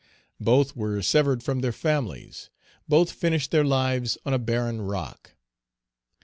Both 0.39 0.75
were 0.75 0.99
severed 1.03 1.43
from 1.43 1.59
their 1.59 1.71
families. 1.71 2.49
Both 2.87 3.11
finished 3.11 3.51
their 3.51 3.63
lives 3.63 4.17
on 4.25 4.33
a 4.33 4.39
barren 4.39 4.81
rock. 4.81 5.35